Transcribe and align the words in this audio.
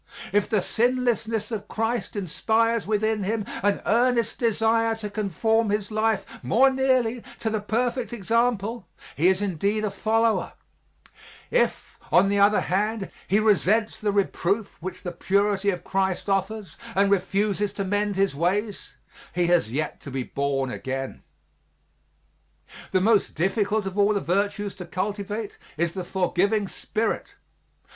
If 0.33 0.49
the 0.49 0.63
sinlessness 0.63 1.51
of 1.51 1.67
Christ 1.67 2.15
inspires 2.15 2.87
within 2.87 3.21
him 3.21 3.45
an 3.61 3.83
earnest 3.85 4.39
desire 4.39 4.95
to 4.95 5.11
conform 5.11 5.69
his 5.69 5.91
life 5.91 6.43
more 6.43 6.71
nearly 6.71 7.21
to 7.39 7.51
the 7.51 7.61
perfect 7.61 8.11
example, 8.11 8.87
he 9.15 9.27
is 9.27 9.43
indeed 9.43 9.85
a 9.85 9.91
follower; 9.91 10.53
if, 11.51 11.99
on 12.11 12.29
the 12.29 12.39
other 12.39 12.61
hand, 12.61 13.11
he 13.27 13.39
resents 13.39 13.99
the 13.99 14.11
reproof 14.11 14.75
which 14.79 15.03
the 15.03 15.11
purity 15.11 15.69
of 15.69 15.83
Christ 15.83 16.27
offers, 16.27 16.77
and 16.95 17.11
refuses 17.11 17.71
to 17.73 17.83
mend 17.85 18.15
his 18.15 18.33
ways, 18.33 18.95
he 19.35 19.45
has 19.53 19.71
yet 19.71 20.01
to 20.01 20.09
be 20.09 20.23
born 20.23 20.71
again. 20.71 21.21
The 22.91 23.01
most 23.01 23.35
difficult 23.35 23.85
of 23.85 23.95
all 23.99 24.15
the 24.15 24.19
virtues 24.19 24.73
to 24.73 24.85
cultivate 24.85 25.59
is 25.77 25.91
the 25.91 26.03
forgiving 26.03 26.67
spirit. 26.67 27.35